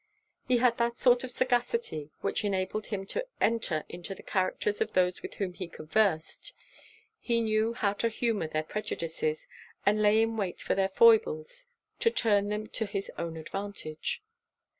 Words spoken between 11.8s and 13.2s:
to turn them to his